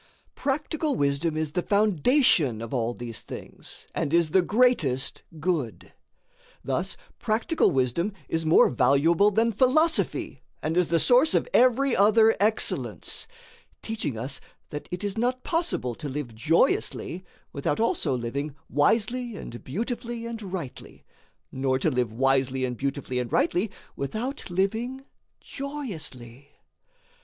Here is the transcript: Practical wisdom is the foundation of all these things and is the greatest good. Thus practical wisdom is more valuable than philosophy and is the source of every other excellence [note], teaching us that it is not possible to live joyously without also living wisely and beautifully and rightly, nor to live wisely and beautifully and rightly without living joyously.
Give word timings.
Practical 0.33 0.95
wisdom 0.95 1.37
is 1.37 1.51
the 1.51 1.61
foundation 1.61 2.59
of 2.59 2.73
all 2.73 2.95
these 2.95 3.21
things 3.21 3.85
and 3.93 4.11
is 4.15 4.31
the 4.31 4.41
greatest 4.41 5.21
good. 5.39 5.93
Thus 6.63 6.97
practical 7.19 7.69
wisdom 7.69 8.11
is 8.27 8.43
more 8.43 8.71
valuable 8.71 9.29
than 9.29 9.51
philosophy 9.51 10.41
and 10.63 10.75
is 10.75 10.87
the 10.87 10.97
source 10.97 11.35
of 11.35 11.47
every 11.53 11.95
other 11.95 12.35
excellence 12.39 13.27
[note], 13.29 13.77
teaching 13.83 14.17
us 14.17 14.41
that 14.69 14.89
it 14.91 15.03
is 15.03 15.19
not 15.19 15.43
possible 15.43 15.93
to 15.93 16.09
live 16.09 16.33
joyously 16.33 17.23
without 17.53 17.79
also 17.79 18.15
living 18.17 18.55
wisely 18.71 19.35
and 19.35 19.63
beautifully 19.63 20.25
and 20.25 20.41
rightly, 20.41 21.05
nor 21.51 21.77
to 21.77 21.91
live 21.91 22.11
wisely 22.11 22.65
and 22.65 22.75
beautifully 22.75 23.19
and 23.19 23.31
rightly 23.31 23.69
without 23.95 24.49
living 24.49 25.05
joyously. 25.41 26.49